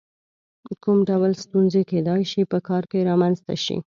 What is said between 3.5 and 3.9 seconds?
شي؟